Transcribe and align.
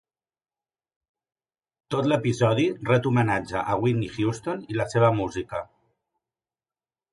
Tot 1.95 2.09
l'episodi 2.13 2.65
ret 2.91 3.11
homenatge 3.11 3.63
a 3.63 3.77
Whitney 3.83 4.09
Houston 4.17 4.67
i 4.75 4.81
la 4.83 4.89
seva 4.97 5.15
música. 5.21 5.63